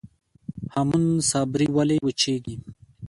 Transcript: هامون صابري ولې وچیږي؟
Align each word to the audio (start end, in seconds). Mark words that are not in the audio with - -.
هامون 0.73 1.05
صابري 1.29 1.67
ولې 1.77 1.97
وچیږي؟ 2.05 2.55